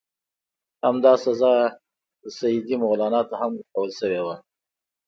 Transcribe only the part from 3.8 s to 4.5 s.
شوې وه.